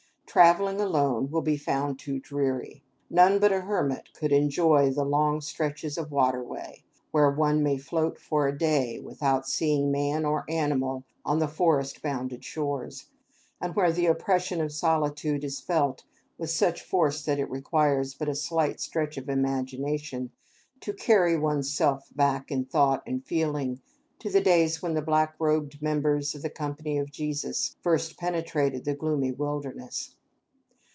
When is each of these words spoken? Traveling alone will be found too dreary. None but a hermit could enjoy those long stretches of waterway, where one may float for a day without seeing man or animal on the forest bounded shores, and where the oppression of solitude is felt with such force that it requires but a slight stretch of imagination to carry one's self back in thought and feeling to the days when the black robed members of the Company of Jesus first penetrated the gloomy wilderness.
Traveling 0.31 0.79
alone 0.79 1.29
will 1.29 1.41
be 1.41 1.57
found 1.57 1.99
too 1.99 2.17
dreary. 2.17 2.81
None 3.09 3.39
but 3.39 3.51
a 3.51 3.59
hermit 3.59 4.13
could 4.13 4.31
enjoy 4.31 4.85
those 4.89 4.95
long 4.95 5.41
stretches 5.41 5.97
of 5.97 6.09
waterway, 6.09 6.85
where 7.11 7.29
one 7.29 7.61
may 7.61 7.77
float 7.77 8.17
for 8.17 8.47
a 8.47 8.57
day 8.57 8.97
without 8.97 9.45
seeing 9.45 9.91
man 9.91 10.23
or 10.23 10.45
animal 10.47 11.03
on 11.25 11.39
the 11.39 11.49
forest 11.49 12.01
bounded 12.01 12.45
shores, 12.45 13.07
and 13.59 13.75
where 13.75 13.91
the 13.91 14.05
oppression 14.05 14.61
of 14.61 14.71
solitude 14.71 15.43
is 15.43 15.59
felt 15.59 16.05
with 16.37 16.49
such 16.49 16.81
force 16.81 17.25
that 17.25 17.37
it 17.37 17.49
requires 17.51 18.13
but 18.13 18.29
a 18.29 18.35
slight 18.35 18.79
stretch 18.79 19.17
of 19.17 19.27
imagination 19.27 20.31
to 20.79 20.93
carry 20.93 21.37
one's 21.37 21.69
self 21.69 22.07
back 22.15 22.49
in 22.49 22.63
thought 22.63 23.03
and 23.05 23.25
feeling 23.25 23.81
to 24.19 24.29
the 24.29 24.39
days 24.39 24.81
when 24.81 24.93
the 24.93 25.01
black 25.01 25.35
robed 25.39 25.81
members 25.81 26.33
of 26.33 26.41
the 26.41 26.49
Company 26.49 26.97
of 26.97 27.11
Jesus 27.11 27.75
first 27.81 28.15
penetrated 28.17 28.85
the 28.85 28.95
gloomy 28.95 29.33
wilderness. 29.33 30.15